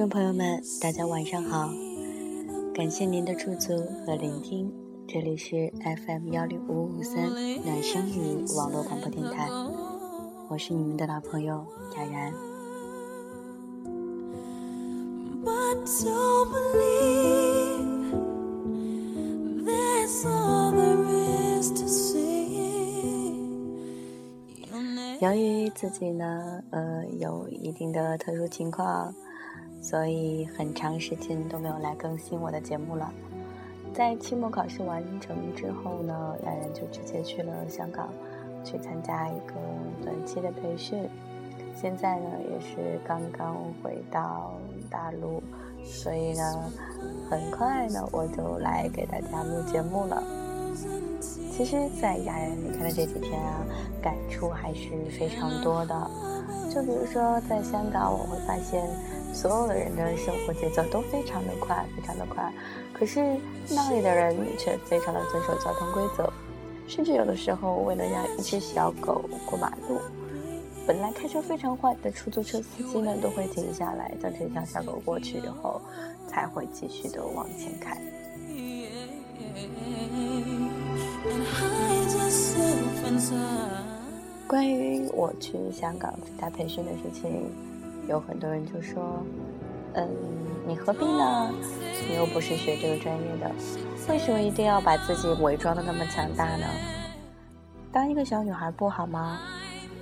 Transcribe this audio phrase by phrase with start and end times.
[0.00, 1.68] 听众朋友们，大家晚上好，
[2.74, 3.76] 感谢您的驻足
[4.06, 4.72] 和聆听，
[5.06, 5.70] 这里是
[6.06, 7.28] FM 幺零五五三
[7.66, 9.46] 暖声语网络广播电台，
[10.48, 11.66] 我是你们的老朋友
[11.98, 12.32] 雅然。
[25.20, 29.14] 由于自己呢，呃，有一定的特殊情况，
[29.90, 33.12] 所以很长时间都没有来更新我的节目了。
[33.92, 38.08] 在期末考试完成之后呢，冉冉就直接去了香港，
[38.64, 39.54] 去参加一个
[40.00, 41.08] 短期的培训。
[41.74, 44.52] 现在呢，也是刚刚回到
[44.88, 45.42] 大陆，
[45.82, 46.70] 所以呢，
[47.28, 50.22] 很快呢，我就来给大家录节目了。
[51.50, 53.66] 其实，在雅人离开的这几天啊，
[54.00, 56.10] 感触还是非常多的。
[56.72, 58.88] 就比如说，在香港，我会发现
[59.32, 62.52] 所有的人的生活节奏都非常的快，非常的快。
[62.92, 63.20] 可是
[63.70, 66.30] 那里的人却非常的遵守交通规则，
[66.86, 69.98] 甚至有的时候为了让一只小狗过马路，
[70.86, 75.80] 本来开车非常快的出租车司机呢，都会停下来，等这条小狗过去以后，
[76.28, 77.96] 才会继续的往前开。
[84.46, 87.50] 关于我去香港参加培训的事情，
[88.08, 89.22] 有很多人就说
[89.94, 90.08] ：“嗯，
[90.66, 91.50] 你何必呢？
[92.08, 93.50] 你又不是学这个专业的，
[94.08, 96.66] 为什么一定要把自己伪装的那么强大呢？
[97.92, 99.38] 当一个小女孩不好吗？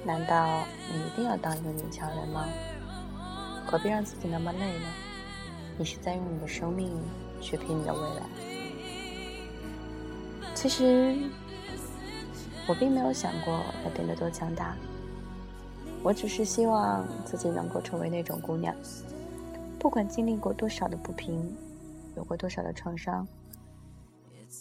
[0.05, 2.47] 难道你一定要当一个女强人吗？
[3.67, 4.87] 何必让自己那么累呢？
[5.77, 6.91] 你是在用你的生命
[7.41, 8.23] 去拼你的未来。
[10.55, 11.17] 其实。”
[12.69, 14.77] 我并没有想过要变得多强大，
[16.03, 18.75] 我只是希望自己能够成为那种姑娘，
[19.78, 21.54] 不管经历过多少的不平，
[22.16, 23.26] 有过多少的创伤，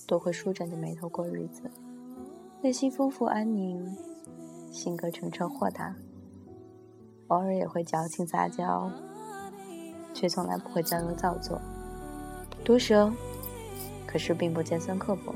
[0.08, 1.64] 都会舒展着眉头过日子，
[2.62, 3.96] 内心丰富安宁，
[4.72, 5.96] 性格澄澈豁达，
[7.28, 8.92] 偶尔也会矫情撒娇，
[10.14, 11.62] 却从来不会娇柔造作，
[12.66, 13.12] 毒舌，
[14.06, 15.34] 可是并不尖酸刻薄，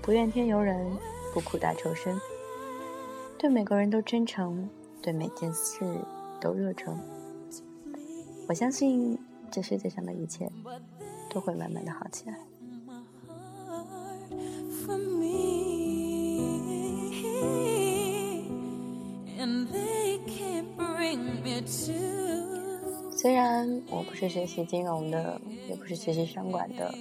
[0.00, 0.86] 不怨天尤人。
[1.34, 2.20] 不苦大仇深，
[3.38, 4.68] 对每个人都真诚，
[5.02, 5.84] 对每件事
[6.40, 6.96] 都热忱。
[8.48, 9.18] 我相信
[9.50, 10.48] 这世界上的一切
[11.28, 12.38] 都会慢慢的好起来。
[23.10, 26.92] 虽然我不是学习金融的，也不是学习商管的，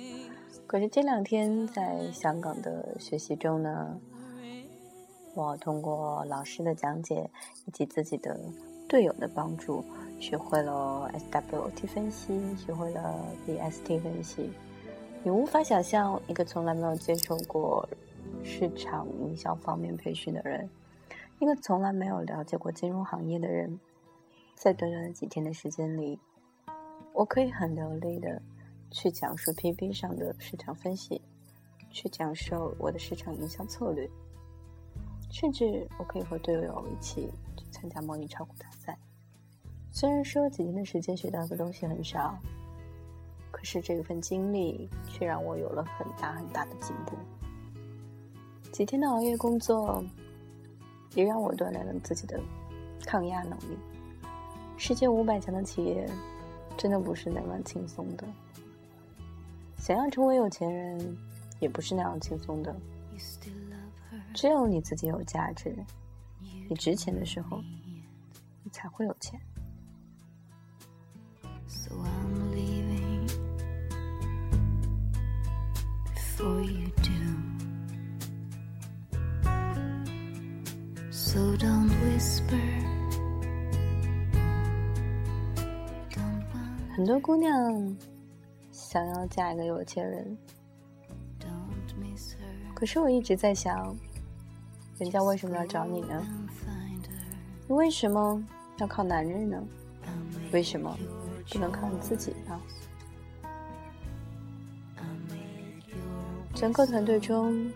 [0.67, 3.99] 可是这两天在香港的学习中呢。
[5.33, 7.29] 我通过老师的讲解
[7.65, 8.37] 以及自己的
[8.89, 9.83] 队友的帮助，
[10.19, 14.49] 学会了 SWOT 分析，学会了 BST 分析。
[15.23, 17.87] 你无法想象，一个从来没有接受过
[18.43, 20.69] 市场营销方面培训的人，
[21.39, 23.79] 一个从来没有了解过金融行业的人，
[24.55, 26.19] 在短短的几天的时间里，
[27.13, 28.41] 我可以很流利的
[28.89, 31.21] 去讲述 PB 上的市场分析，
[31.89, 34.09] 去讲授我的市场营销策略。
[35.31, 38.97] 甚至我可以和队友一起去参加模拟炒股大赛。
[39.89, 42.37] 虽然说几天的时间学到的东西很少，
[43.49, 47.15] 可是这份经历却让我有了很大很大的进步。
[48.71, 50.03] 几天的熬夜工作，
[51.15, 52.39] 也让我锻炼了自己的
[53.05, 53.77] 抗压能力。
[54.77, 56.09] 世界五百强的企业，
[56.77, 58.25] 真的不是那么轻松的。
[59.77, 61.17] 想要成为有钱人，
[61.59, 62.75] 也不是那样轻松的。
[64.33, 65.75] 只有你自己有价值，
[66.69, 67.61] 你值钱的时候，
[68.63, 69.39] 你才会有钱。
[86.95, 87.97] 很多姑娘
[88.71, 90.37] 想要嫁一个有钱人，
[92.73, 93.95] 可是我一直在想。
[95.01, 96.23] 人家为什么要找你呢？
[97.67, 98.45] 你为什么
[98.77, 99.59] 要靠男人呢？
[100.51, 100.95] 为什么
[101.49, 102.61] 不能靠你自己呢？
[106.53, 107.71] 整个团队中，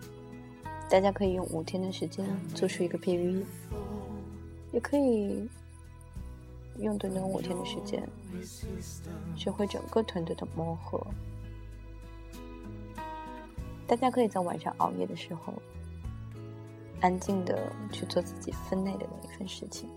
[0.88, 2.24] 大家可以用五天的时间
[2.54, 3.42] 做出一个 PV，
[4.70, 5.48] 也可以
[6.78, 8.08] 用短短五天的时间
[9.34, 11.04] 学会整个团队的磨合。
[13.84, 15.52] 大家可以在晚上熬夜的时候。
[17.00, 19.88] 安静的去做自己分内的那一份事情，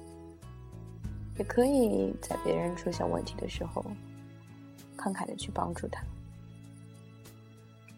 [1.38, 3.84] 也可以在别人出现问题的时候，
[4.98, 6.04] 慷慨的去帮助他。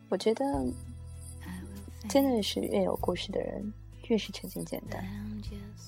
[0.09, 0.45] 我觉得，
[2.09, 3.73] 真的是越有故事的人，
[4.09, 5.01] 越是沉静简单；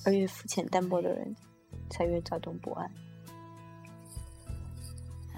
[0.04, 1.36] 而越肤浅淡薄的人，
[1.90, 2.90] 才越躁动不安。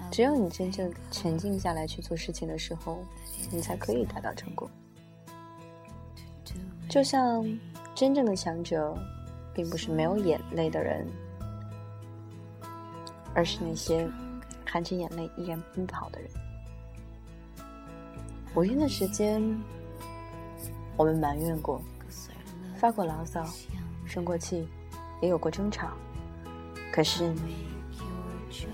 [0.09, 3.03] 只有你真正沉静下来去做事情的时候，
[3.51, 4.69] 你才可以达到成功。
[6.89, 7.45] 就像
[7.93, 8.97] 真正的强者，
[9.53, 11.05] 并不是没有眼泪的人，
[13.33, 14.09] 而是那些
[14.65, 16.29] 含着眼泪依然奔跑的人。
[18.55, 19.41] 五天的时间，
[20.95, 21.81] 我们埋怨过，
[22.77, 23.45] 发过牢骚，
[24.05, 24.67] 生过气，
[25.21, 25.89] 也有过争吵。
[26.91, 27.31] 可是，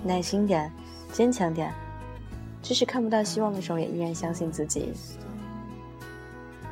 [0.04, 0.72] 耐心点，
[1.12, 1.74] 坚强点，
[2.62, 4.94] 即使看不到希望的时候，也依然相信自己。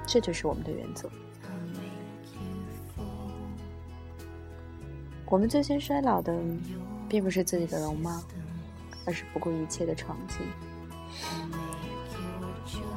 [0.06, 1.10] 这就是我们的原则。
[5.32, 6.38] 我们最先衰老的，
[7.08, 8.22] 并不是自己的容貌，
[9.06, 10.40] 而是不顾一切的闯进。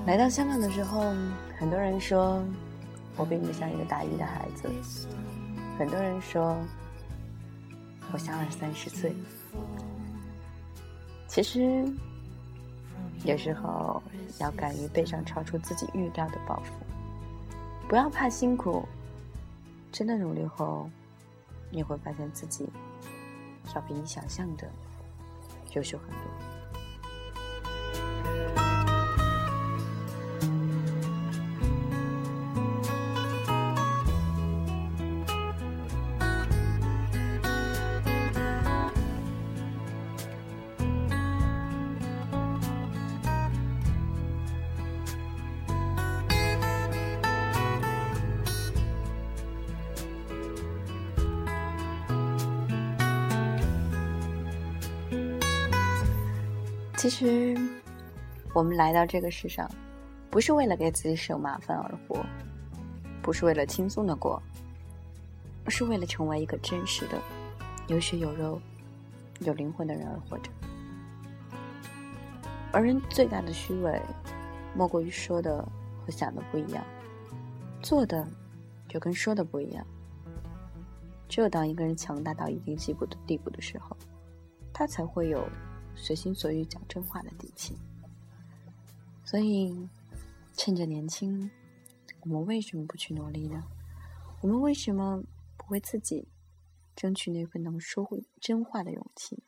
[0.05, 1.15] 来到香港的时候，
[1.57, 2.43] 很多人说
[3.17, 4.69] 我并不像一个大一的孩子，
[5.79, 6.59] 很多人说
[8.13, 9.15] 我像二三十岁。
[11.29, 11.89] 其实，
[13.23, 14.03] 有时候
[14.41, 18.85] 要敢于背上超出自己预料的包袱，不要怕辛苦，
[19.93, 20.91] 真的努力后，
[21.70, 22.69] 你会发现自己
[23.75, 24.70] 要比你想象的
[25.75, 26.54] 优秀很多。
[58.55, 59.69] 我们来到这个世上，
[60.31, 62.25] 不是为了给自己省麻烦而活，
[63.21, 64.41] 不是为了轻松的过，
[65.65, 67.21] 而是为了成为一个真实的、
[67.89, 68.62] 有血有肉、
[69.41, 70.53] 有灵魂的人而活着。
[72.71, 74.01] 而人最大的虚伪，
[74.73, 75.67] 莫过于说的
[76.07, 76.85] 和想的不一样，
[77.83, 78.25] 做的
[78.89, 79.85] 就跟说的不一样。
[81.29, 83.97] 只有当一个人强大到一定地步的地步的时候，
[84.73, 85.45] 他才会有。
[85.97, 87.79] 随心所欲讲真话的底气，
[89.25, 89.88] 所以
[90.56, 91.50] 趁着年轻，
[92.21, 93.65] 我们为什么不去努力呢？
[94.41, 95.23] 我们为什么
[95.56, 96.29] 不为自己
[96.94, 99.43] 争取那份能说会真话的勇气？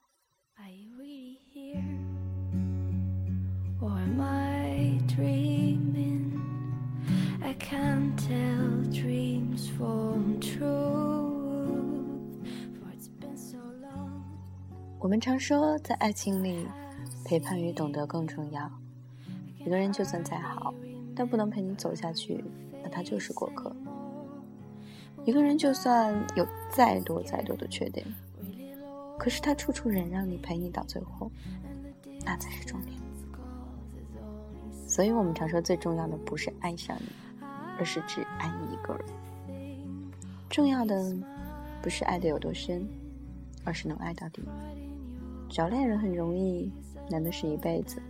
[14.99, 16.67] 我们常说，在爱情里，
[17.25, 18.69] 陪伴与懂得更重要。
[19.66, 20.72] 一个人就算再好，
[21.12, 22.44] 但不能陪你走下去，
[22.84, 23.74] 那他就是过客。
[25.24, 28.06] 一个人就算有再多再多的缺点，
[29.18, 31.28] 可是他处处忍让你，陪你到最后，
[32.25, 32.96] 那才是重点。
[34.87, 37.08] 所以我们常说，最重要的不是爱上你，
[37.76, 39.04] 而是只爱你一个人。
[40.49, 41.12] 重要的
[41.82, 42.88] 不是爱的有多深，
[43.64, 44.44] 而是能爱到底。
[45.49, 46.70] 找恋人很容易，
[47.11, 48.00] 难的是一辈子。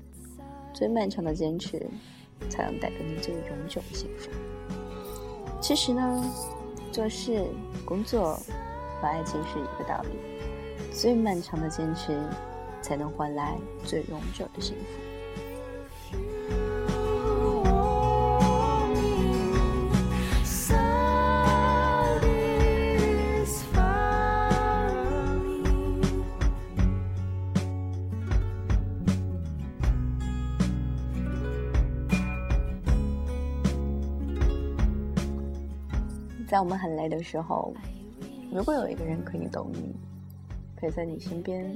[0.77, 1.81] 最漫长的坚持，
[2.51, 4.29] 才能带给你最永久的幸福。
[5.59, 6.23] 其实呢，
[6.93, 7.47] 做事、
[7.87, 8.35] 工作
[9.01, 10.19] 和爱情是一个道理。
[10.93, 12.21] 最漫长的坚持，
[12.83, 15.06] 才能换来最永久的幸福。
[36.57, 37.71] 在我们很累的时候，
[38.51, 39.95] 如果有一个人可以懂你，
[40.75, 41.71] 陪在你身边，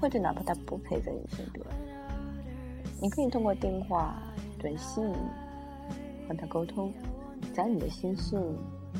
[0.00, 1.66] 或者哪怕他不陪在你身边，
[3.02, 4.22] 你可以通过电话、
[4.60, 5.12] 短信
[6.28, 6.92] 和他沟通，
[7.52, 8.40] 讲你的心事、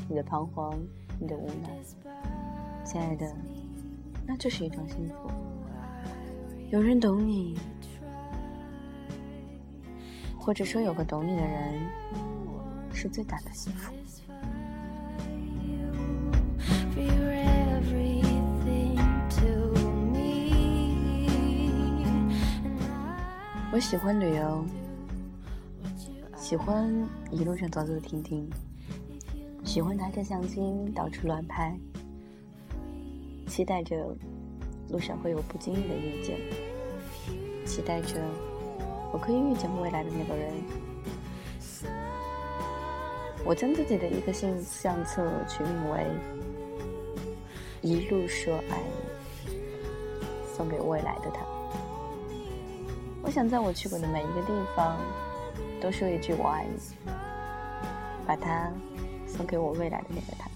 [0.09, 0.77] 你的彷徨、
[1.21, 1.69] 你的无奈。
[2.83, 3.33] 亲爱的，
[4.27, 5.31] 那就是一种幸福。
[6.69, 7.57] 有人懂你，
[10.37, 11.79] 或者说有个懂你的人，
[12.93, 13.93] 是最大的幸福。
[23.79, 24.65] 我喜欢旅游，
[26.35, 26.85] 喜欢
[27.31, 28.45] 一路上走走停停，
[29.63, 30.59] 喜欢拿着相机
[30.93, 31.79] 到处乱拍，
[33.47, 34.13] 期待着
[34.89, 36.37] 路上会有不经意的遇见，
[37.65, 38.21] 期待着
[39.13, 40.51] 我可以遇见未来的那个人。
[43.45, 46.05] 我将自己的一个信相册取名为
[47.81, 48.81] “一路说爱
[49.47, 49.53] 你”，
[50.53, 51.58] 送给未来的他。
[53.29, 54.97] 我想在我去过的每一个地方，
[55.79, 56.79] 都说一句“我爱你”，
[58.25, 58.71] 把它
[59.27, 60.49] 送给我未来的那个他。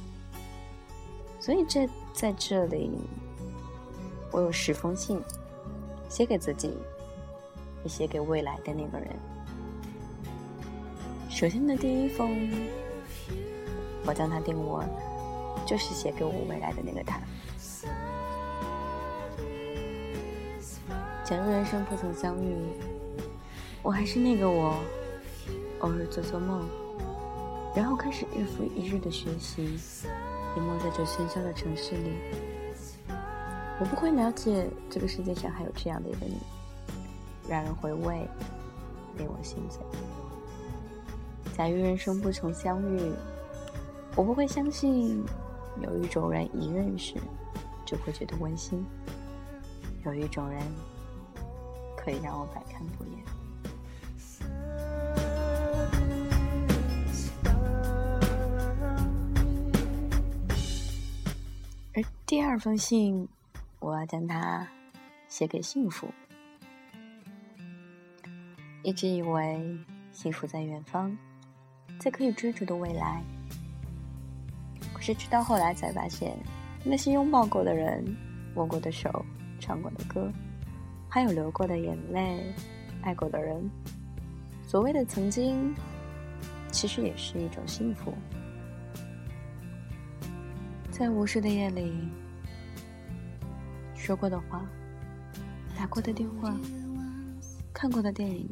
[1.40, 2.90] 所以这在这里，
[4.32, 5.22] 我有十封信，
[6.10, 6.76] 写给自己，
[7.84, 9.08] 也写给未来的那个人。
[11.30, 12.50] 首先的第一封，
[14.04, 14.84] 我将它定为，
[15.64, 17.20] 就是写给我未来的那个他。
[21.24, 22.54] 假如人生不曾相遇，
[23.82, 24.78] 我还是那个我，
[25.80, 26.68] 偶尔做做梦，
[27.74, 29.80] 然后开始日复一日的学习，
[30.58, 32.12] 淹没在这喧嚣的城市里。
[33.80, 36.38] 我不会了解这个世界上还有这样的一个你，
[37.48, 38.28] 让人回味，
[39.18, 39.80] 令我心醉。
[41.56, 43.14] 假如人生不曾相遇，
[44.18, 45.24] 我不会相信
[45.82, 47.16] 有一种人一认识
[47.86, 48.86] 就会觉得温馨，
[50.06, 50.62] 有一种人
[52.04, 53.24] 可以让我百看不厌。
[61.96, 63.26] 而第二封信，
[63.80, 64.68] 我要将它
[65.30, 66.10] 写给幸福。
[68.82, 69.80] 一直以为
[70.12, 71.18] 幸福在远方。
[72.00, 73.24] 在可以追逐的未来，
[74.94, 76.36] 可是直到后来才发现，
[76.84, 78.04] 那些拥抱过的人、
[78.56, 79.26] 握过的手、
[79.60, 80.30] 唱过的歌，
[81.14, 82.52] 还有流过的眼泪、
[83.04, 83.70] 爱过的人，
[84.66, 85.72] 所谓的曾经，
[86.72, 88.12] 其实也是一种幸福。
[90.90, 92.10] 在无数的夜里，
[93.94, 94.68] 说过的话、
[95.78, 96.52] 打过的电话、
[97.72, 98.50] 看过的电影。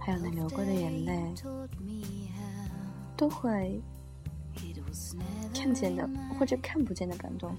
[0.00, 1.32] 还有那流过的眼泪，
[3.16, 3.80] 都会
[5.54, 7.54] 看见的或者看不见的感动，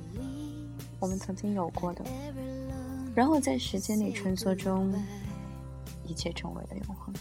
[0.99, 2.03] 我们曾经有过的，
[3.15, 4.93] 然后在时间里穿梭中，
[6.05, 7.13] 一切成为了永恒。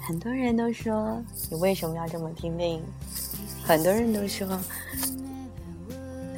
[0.00, 2.82] 很多人都说你为什么要这么拼命？
[3.66, 4.46] 很多人都说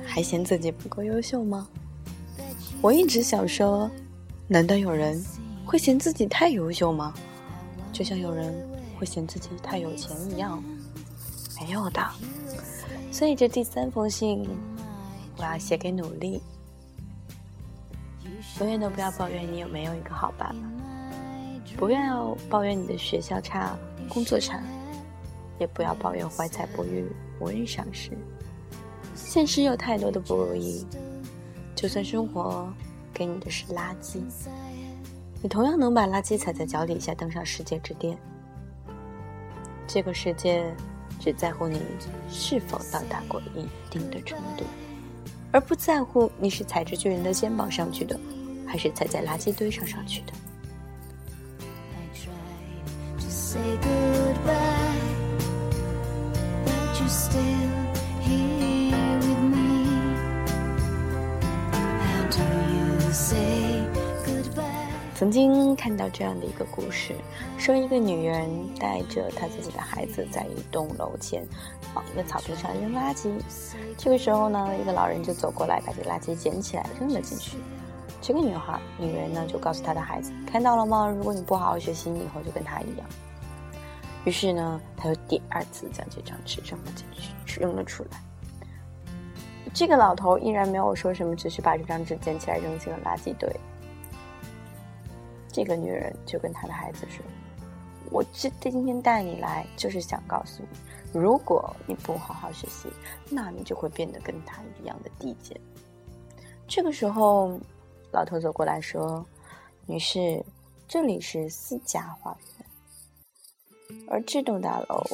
[0.06, 1.66] 还嫌自己不够优秀吗？
[2.80, 3.90] 我一直想说，
[4.46, 5.20] 难道有人
[5.64, 7.12] 会嫌自己太优秀吗？
[7.92, 8.54] 就像有人
[8.96, 10.62] 会嫌自己太有钱一样，
[11.60, 12.00] 没有的。
[13.10, 14.48] 所以这第三封信，
[15.36, 16.40] 我要写给努力。
[18.60, 20.56] 永远都不要抱怨你有没有一个好爸爸，
[21.76, 23.76] 不要抱怨你的学校差、
[24.08, 24.62] 工作差，
[25.58, 27.04] 也不要抱怨怀才不遇、
[27.40, 28.10] 无人赏识。
[29.14, 30.86] 现实有太多的不如意，
[31.74, 32.72] 就算生活
[33.12, 34.20] 给你的是垃圾，
[35.42, 38.16] 你同样能把垃圾踩在脚底下，登上世界之巅。
[39.86, 40.74] 这个世界
[41.20, 41.80] 只在乎你
[42.30, 44.64] 是否到达过一定的程度，
[45.52, 48.18] 而不在乎你是踩着巨人的肩膀上去的。
[48.68, 50.32] 还是踩在垃圾堆上上去的。
[51.94, 52.26] I try
[53.16, 54.65] to say goodbye.
[65.14, 67.14] 曾经看到这样的一个故事，
[67.56, 68.48] 说一个女人
[68.78, 71.42] 带着她自己的孩子在一栋楼前
[71.94, 73.30] 往一个草坪上扔垃圾，
[73.96, 77.56] 这个时候呢，一个老人就走过来，把这个垃圾捡起来扔了进去。
[78.20, 81.08] 这个女孩，女人呢，就告诉她的孩子：“看到了吗？
[81.08, 83.06] 如果你不好好学习，你以后就跟她一样。”
[84.26, 88.20] 于是呢，他又第二次将这张纸扔了进去，扔了出来。
[89.72, 93.48] 这个老头依然没有说什么，只是把这张纸捡起来扔进了垃圾堆。
[95.48, 97.24] 这个女人就跟她的孩子说
[98.10, 102.88] ：“我这今天带你来，就是想告诉你，如果你不好好学习，
[103.30, 105.58] 那你就会变得跟他一样的低贱。”
[106.68, 107.58] 这个时候。
[108.12, 109.22] 老头走过来说
[109.84, 110.42] ：“女士，
[110.88, 112.55] 这里是私家花园，
[114.08, 115.04] 而这栋大楼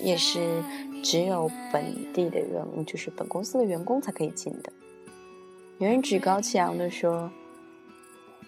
[0.00, 0.62] 也是
[1.02, 4.72] 只有本地的员，就是本公司的员工才可以进的。”
[5.78, 7.30] 女人趾高气扬的说：“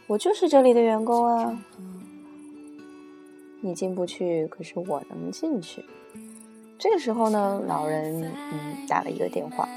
[0.06, 1.60] 我就是这里的员工啊，
[3.60, 5.84] 你进不去，可是我能进去。”
[6.78, 9.68] 这个时候呢，老人嗯打了一个电话，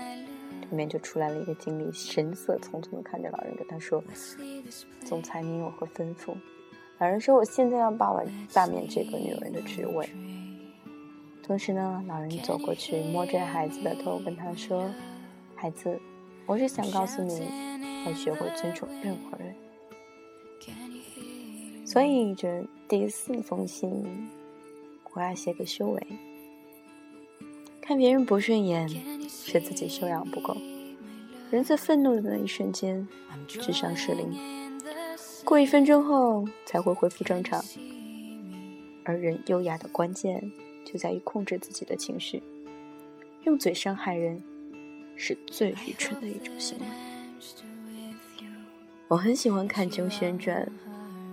[0.70, 4.04] 里面就出来了一个经理，神色匆匆的看着老人，跟他说
[5.04, 6.36] ：“总裁，您有何吩咐？”
[7.00, 10.10] 老人说：“我现在要罢完罢免这个女人的职位。”
[11.42, 14.92] 同时呢，老人走过去摸着孩子的头，跟他说
[15.56, 16.00] ：“孩子，
[16.46, 17.48] 我是想告诉你，
[18.06, 19.56] 要学会尊重任何人。”
[21.88, 24.30] 所以这第四封信，
[25.14, 26.08] 我要写给修为。
[27.82, 28.88] 看别人不顺眼，
[29.28, 30.56] 是自己修养不够。
[31.50, 33.08] 人在愤怒的那一瞬间，
[33.48, 34.32] 智商失灵，
[35.44, 37.64] 过一分钟后才会恢复正常。
[39.04, 40.52] 而人优雅的关键，
[40.86, 42.44] 就在于控制自己的情绪。
[43.44, 44.44] 用嘴伤害人，
[45.16, 46.86] 是最愚蠢的一种行为。
[49.08, 50.72] 我很喜欢看《甄嬛传》，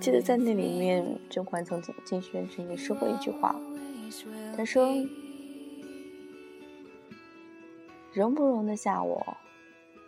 [0.03, 3.55] 记得在那里面，甄嬛曾经进宣之也说过一句话，
[4.57, 4.89] 她说。
[8.15, 9.37] 容不容得下我，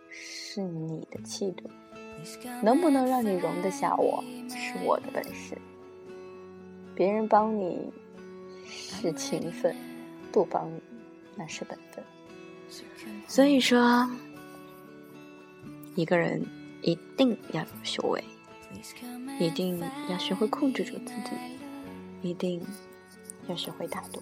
[0.09, 1.69] 是你的气度；
[2.61, 5.57] 能不能让你容得下我，是我的本事。
[6.95, 7.91] 别人帮你
[8.65, 9.75] 是情分，
[10.31, 10.81] 不帮你
[11.35, 12.03] 那是本分。
[13.27, 14.09] 所以说，
[15.95, 16.45] 一个人
[16.81, 18.23] 一定要有修为，
[19.39, 21.31] 一定要学会控制住自己，
[22.21, 22.61] 一定
[23.47, 24.21] 要学会大度。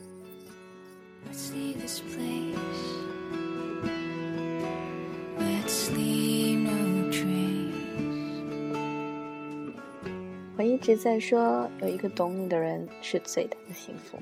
[10.58, 14.18] 我一直在说，有一个懂你的人是最大的幸福。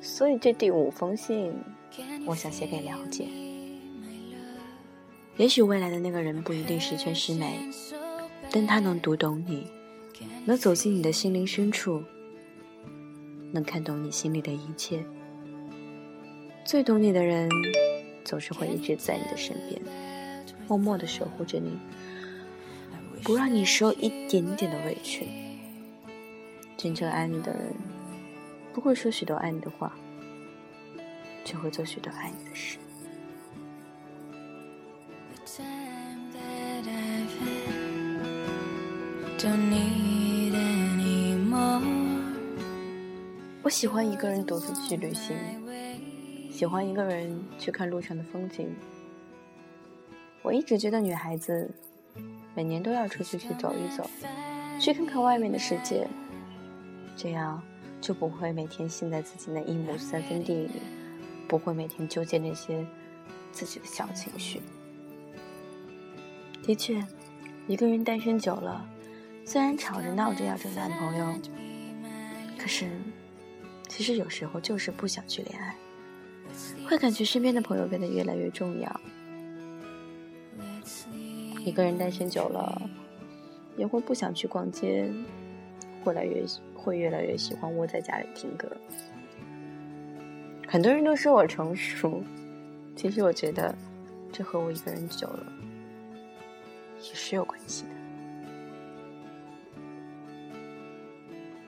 [0.00, 1.52] 所以这第五封信，
[2.26, 3.26] 我想写给了解。
[5.38, 7.58] 也许未来的那个人不一定十全十美，
[8.50, 9.66] 但他能读懂你，
[10.44, 12.02] 能走进你的心灵深处，
[13.52, 15.02] 能看懂你心里的一切。
[16.64, 17.48] 最懂你的人。
[18.26, 19.80] 总是会一直在你的身边，
[20.66, 21.78] 默默的守护着你，
[23.22, 25.26] 不让你受一点点的委屈。
[26.76, 27.74] 真正爱你的人，
[28.72, 29.92] 不会说许多爱你的话，
[31.44, 32.78] 却会做许多爱你的事。
[43.62, 45.36] 我喜欢一个人独自去旅行。
[46.50, 48.74] 喜欢一个人去看路上的风景。
[50.42, 51.70] 我一直觉得女孩子
[52.56, 54.08] 每年都要出去去走一走，
[54.80, 56.08] 去看看外面的世界，
[57.14, 57.62] 这样
[58.00, 60.70] 就不会每天陷在自己那一亩三分地里，
[61.46, 62.82] 不会每天纠结那些
[63.52, 64.62] 自己的小情绪。
[66.62, 67.04] 的确，
[67.68, 68.88] 一个人单身久了，
[69.44, 71.34] 虽然吵着闹着要找男朋友，
[72.56, 72.88] 可是
[73.86, 75.76] 其实有时候就是不想去恋爱。
[76.88, 79.00] 会感觉身边的朋友变得越来越重要。
[81.66, 82.80] 一个人单身久了，
[83.76, 85.10] 也会不想去逛街，
[86.04, 86.44] 会来越
[86.76, 88.70] 会越来越喜欢窝在家里听歌。
[90.68, 92.22] 很多人都说我成熟，
[92.94, 93.74] 其实我觉得
[94.32, 95.52] 这和我一个人久了
[97.02, 97.90] 也是有关系的。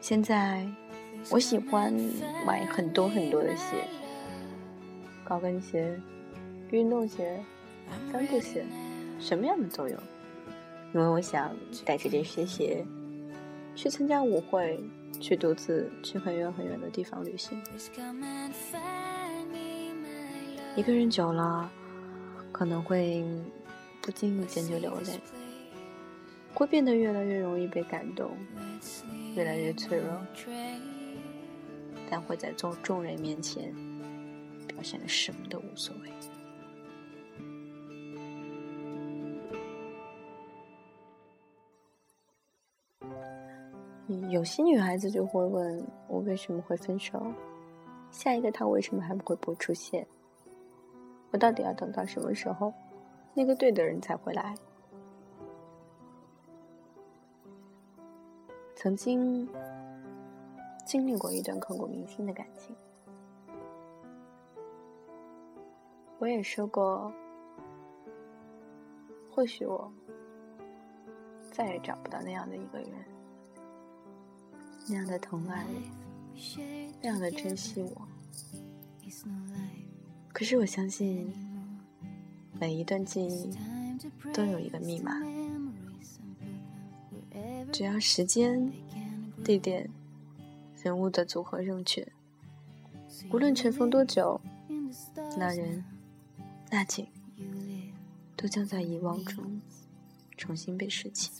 [0.00, 0.64] 现在
[1.28, 1.92] 我喜欢
[2.46, 3.74] 买很多很多的鞋。
[5.24, 6.00] 高跟鞋、
[6.70, 7.40] 运动鞋、
[8.12, 8.64] 帆布鞋，
[9.18, 9.96] 什么样的都有。
[10.94, 11.54] 因为我想
[11.85, 12.85] 带着这些鞋
[13.76, 14.81] 去参加舞会，
[15.20, 17.62] 去独自去很远很远的地方旅行。
[20.76, 21.70] 一个人久了，
[22.50, 23.24] 可能会
[24.00, 25.20] 不经意间就流泪，
[26.54, 28.31] 会变得越来越容易被感动，
[29.35, 30.09] 越来越脆弱，
[32.09, 33.74] 但会在众众人面前。
[34.68, 36.11] 表现的什么都无所谓。
[44.31, 47.23] 有些女孩子就会问我为什么会分手，
[48.11, 50.07] 下一个他为什么还不会不出现？
[51.31, 52.73] 我到底要等到什么时候，
[53.35, 54.55] 那个对的人才会来？
[58.75, 59.47] 曾经
[60.87, 62.75] 经历过一段刻骨铭心的感情。
[66.18, 67.12] 我也说过，
[69.31, 69.92] 或许我
[71.51, 72.90] 再也找不到那样的一个人，
[74.88, 75.83] 那样的疼爱我，
[77.03, 78.09] 那样的珍惜我。
[80.33, 81.33] 可是我相信，
[82.59, 83.51] 每一段记忆
[84.33, 85.12] 都有一个密码，
[87.72, 88.72] 只要时间、
[89.44, 89.88] 地点、
[90.83, 92.07] 人物的组合正确，
[93.33, 94.40] 无论尘封多久，
[95.37, 95.85] 那人。
[96.70, 97.07] 那景
[98.37, 99.59] 都将在遗忘中
[100.37, 101.31] 重新被拾起。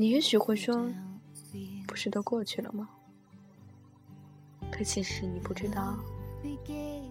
[0.00, 0.88] 你也许会说，
[1.86, 2.88] 不是都过去了吗？
[4.72, 5.94] 可其实你不知道，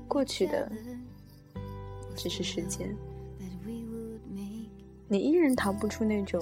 [0.07, 0.71] 过去的
[2.15, 2.97] 只是时间。
[5.07, 6.41] 你依然逃不出那种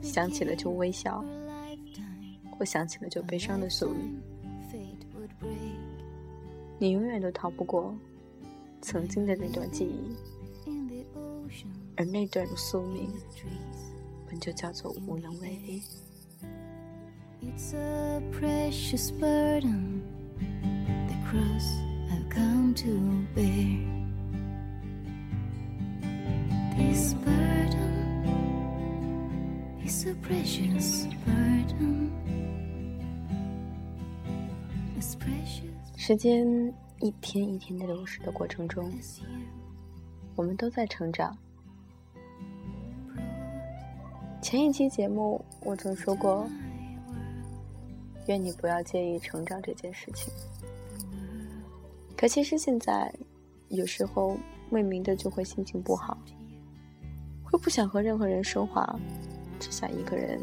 [0.00, 1.24] 想起了就微笑，
[2.56, 4.22] 或想起了就悲伤的宿命。
[6.78, 7.92] 你永远都逃不过
[8.80, 10.16] 曾经的那段记忆，
[11.96, 13.10] 而那段宿命
[14.32, 15.82] 本就叫做无能为力。
[35.94, 38.90] 时间一天一天的流逝的过程中，
[40.34, 41.36] 我们都在成长。
[44.52, 46.46] 前一期节目我曾说过，
[48.26, 50.30] 愿你不要介意成长这件事情。
[52.14, 53.10] 可其实现在，
[53.68, 54.36] 有时候
[54.68, 56.18] 莫名的就会心情不好，
[57.42, 58.94] 会不想和任何人说话。
[59.58, 60.38] 只想一个人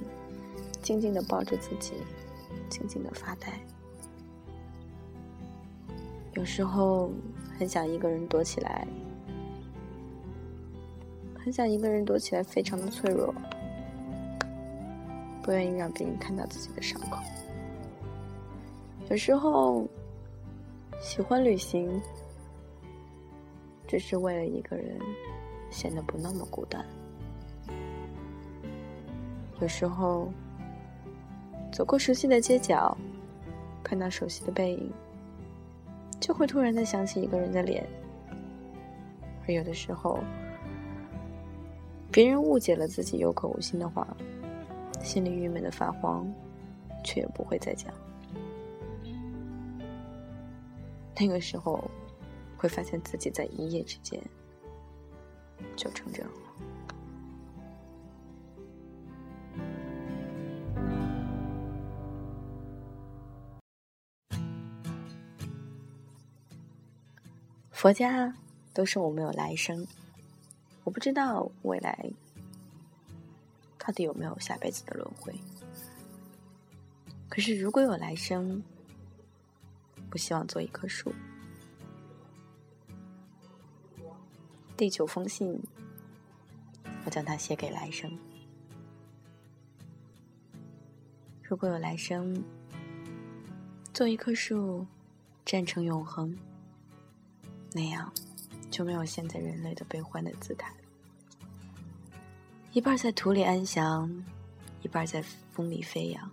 [0.82, 1.94] 静静的抱着自己，
[2.68, 3.60] 静静的发呆。
[6.34, 7.12] 有时候
[7.60, 8.88] 很想一个人躲起来，
[11.38, 13.32] 很想一个人躲起来，非常的脆弱，
[15.50, 17.18] 不愿意让别人看到自己的伤口。
[19.10, 19.84] 有时候
[21.02, 22.00] 喜欢旅行，
[23.88, 25.00] 只是为了一个人
[25.72, 26.86] 显得不那么孤单。
[29.60, 30.32] 有时候，
[31.72, 32.96] 走过熟悉的街角，
[33.82, 34.94] 看到熟悉的背影，
[36.20, 37.84] 就会突然的想起一个人的脸；
[39.48, 40.20] 而有的时候，
[42.12, 44.08] 别人误解了自己有口无心的话，
[45.02, 46.32] 心里郁闷的发慌，
[47.04, 47.94] 却也不会再讲。
[51.20, 51.90] 那个时候，
[52.58, 54.22] 会发现自己在一夜之间
[55.76, 56.38] 就成这样了。
[67.72, 68.34] 佛家
[68.74, 69.88] 都说我们有来生，
[70.84, 72.12] 我不知道未来
[73.90, 75.34] 到底有没有下辈子的轮回。
[77.28, 78.62] 可是如果有来生，
[80.12, 81.12] 我希望做一棵树。
[84.78, 85.60] 第九封信，
[87.04, 88.16] 我将它写给来生。
[91.42, 92.44] 如果有来生，
[93.92, 94.86] 做一棵树，
[95.44, 96.38] 站成永恒。
[97.72, 98.14] 那样，
[98.70, 100.72] 就没有现在人类的悲欢的姿态。
[102.80, 104.10] 一半在土里安详，
[104.84, 106.24] 一半在风里飞扬；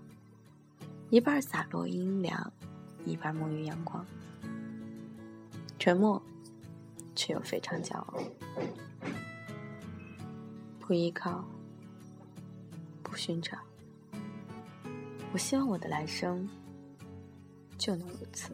[1.11, 2.53] 一半洒落阴凉，
[3.05, 4.07] 一半沐浴阳光。
[5.77, 6.23] 沉默，
[7.17, 8.23] 却又非常骄傲。
[10.79, 11.45] 不依靠，
[13.03, 13.59] 不寻找。
[15.33, 16.49] 我希望我的来生，
[17.77, 18.53] 就能如此。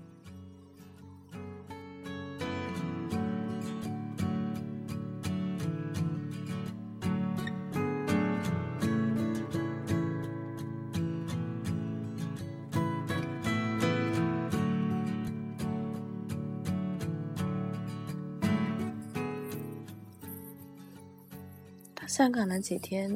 [22.12, 23.11] 香港那几天，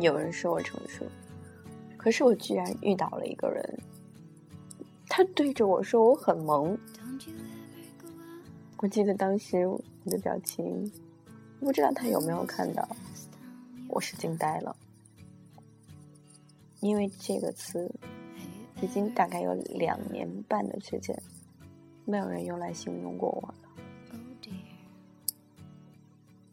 [0.00, 1.04] 有人说我成熟，
[1.96, 3.80] 可是我居然遇到了一个人，
[5.08, 6.78] 他对着我说我很萌。
[8.76, 10.92] 我记得当时我的表情，
[11.58, 12.88] 不知道他有没有看到，
[13.88, 14.76] 我是惊呆了，
[16.78, 17.92] 因为这个词
[18.80, 21.20] 已经大概有两年半的时间，
[22.04, 23.54] 没有人用来形容过我了。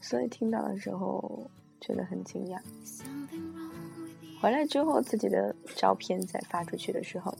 [0.09, 1.47] 所以听到的时候
[1.79, 2.59] 觉得很惊讶。
[4.41, 7.31] 回来之后，自己的照片再发出去的时候，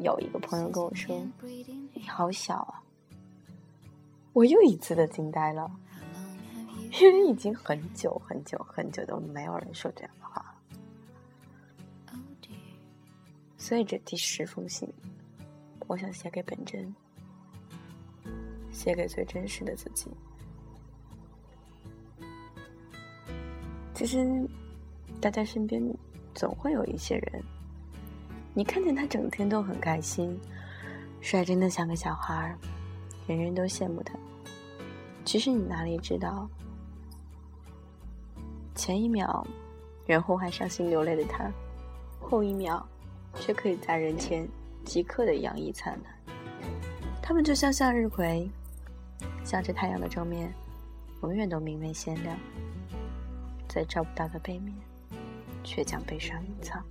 [0.00, 1.22] 有一个朋友跟我说
[1.92, 2.82] ：“你好小啊！”
[4.32, 5.70] 我又一次的惊呆了，
[6.98, 10.54] 因为已经很久很久很久都没有人说这样的话。
[13.58, 14.90] 所以这第十封信，
[15.86, 16.94] 我想写给本真，
[18.72, 20.06] 写给最真实的自己。
[24.02, 24.48] 其实，
[25.20, 25.80] 大家身边
[26.34, 27.44] 总会有一些人，
[28.52, 30.36] 你看见他整天都很开心，
[31.20, 32.52] 率真的像个小孩，
[33.28, 34.12] 人人都羡慕他。
[35.24, 36.50] 其实你哪里知道，
[38.74, 39.46] 前一秒
[40.04, 41.48] 人后还伤心流泪的他，
[42.20, 42.84] 后一秒
[43.36, 44.48] 却可以在人前
[44.84, 46.34] 即刻的洋溢灿烂。
[47.22, 48.50] 他们就像向日葵，
[49.44, 50.52] 向着太阳的正面，
[51.22, 52.36] 永远都明媚鲜亮；
[53.74, 54.76] 在照不到的背面，
[55.64, 56.84] 却将悲伤隐藏。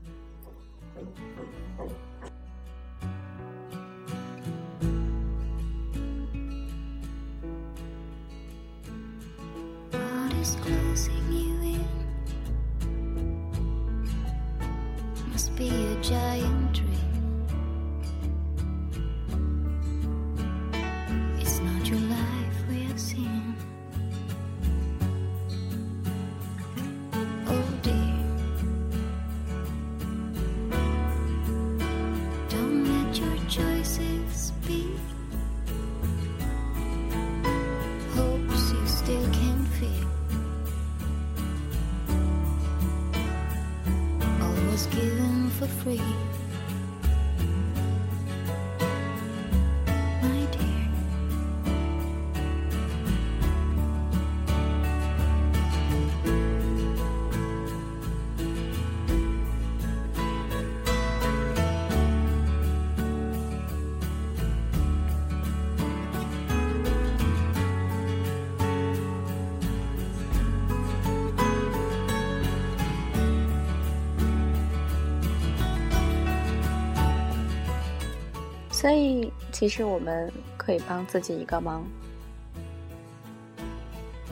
[78.81, 81.85] 所以，其实我们可以帮自己一个忙，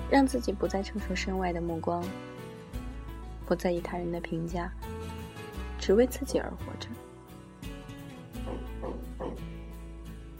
[0.10, 2.04] 让自己不再承受身外的目光，
[3.46, 4.74] 不在意他人的评价，
[5.78, 6.90] 只为自己而活着。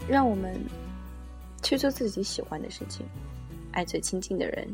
[0.08, 0.60] 让我们
[1.62, 3.06] 去做自己喜欢的事情，
[3.74, 4.68] 爱最亲近的人，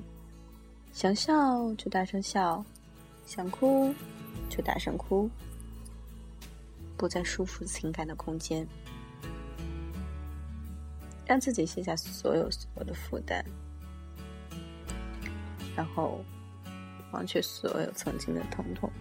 [0.94, 2.64] 想笑就大声笑，
[3.26, 3.94] 想哭
[4.50, 5.30] 就大声哭，
[6.96, 8.66] 不再束缚情感的空间。
[11.26, 13.44] 让自己卸下所有所有的负担，
[15.76, 16.24] 然后
[17.12, 18.92] 忘却所有曾经的疼痛，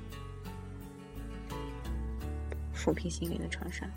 [2.74, 3.88] 抚平心灵的创伤，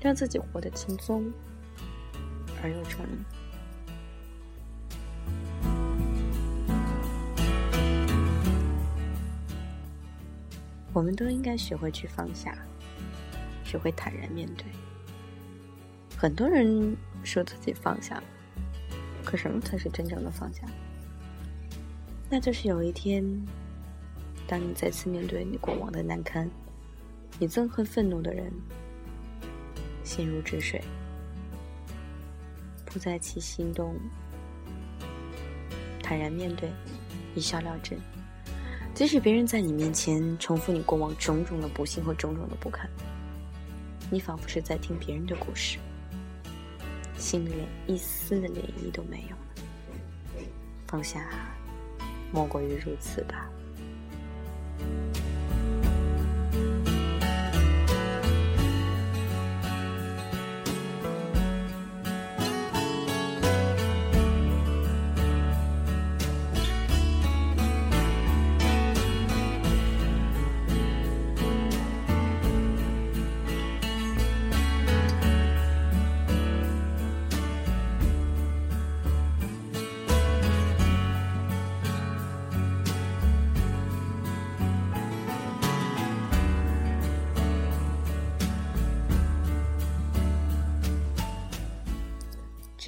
[0.00, 1.30] 让自己活得轻松
[2.62, 3.24] 而又充盈。
[10.94, 12.56] 我们都应该学会去放下，
[13.62, 14.64] 学会坦然面对。
[16.18, 16.96] 很多人。
[17.24, 18.22] 说自己放下了，
[19.24, 20.62] 可什么才是真正的放下？
[22.30, 23.24] 那就是有一天，
[24.46, 26.48] 当你再次面对你过往的难堪，
[27.38, 28.52] 你憎恨、愤怒的人，
[30.04, 30.80] 心如止水，
[32.86, 33.96] 不再起心动，
[36.00, 36.70] 坦然面对，
[37.34, 37.98] 一笑了之。
[38.94, 42.88] 即使别人在你面前重复你过往种种的不幸和种种的不堪，
[44.08, 45.78] 你仿佛是在听别人的故事。
[47.18, 50.44] 心里连一丝的涟漪都没有了，
[50.86, 51.28] 放下，
[52.32, 53.50] 莫过于如此吧。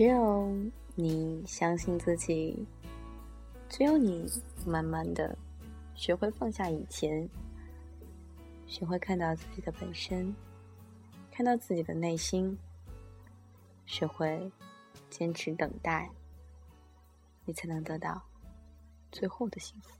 [0.00, 0.50] 只有
[0.94, 2.66] 你相信自己，
[3.68, 4.26] 只有你
[4.66, 5.36] 慢慢的
[5.94, 7.28] 学会放下以前，
[8.66, 10.34] 学会看到自己的本身，
[11.30, 12.58] 看到自己的内心，
[13.84, 14.50] 学会
[15.10, 16.08] 坚持等待，
[17.44, 18.22] 你才能得到
[19.12, 19.99] 最后的幸福。